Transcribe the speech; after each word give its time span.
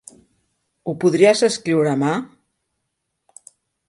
Ho 0.91 0.95
podries 1.03 1.43
escriure 1.47 1.91
a 1.97 1.99
mà. 2.05 2.13